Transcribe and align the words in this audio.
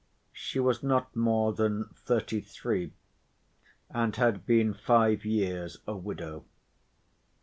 She 0.33 0.59
was 0.59 0.81
not 0.81 1.15
more 1.15 1.53
than 1.53 1.85
thirty‐three, 2.07 2.89
and 3.91 4.15
had 4.15 4.47
been 4.47 4.73
five 4.73 5.23
years 5.23 5.77
a 5.85 5.95
widow. 5.95 6.43